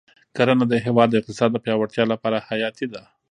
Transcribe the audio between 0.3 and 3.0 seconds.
کرنه د هېواد د اقتصاد د پیاوړتیا لپاره حیاتي